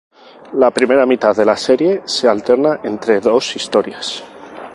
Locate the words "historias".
3.55-4.23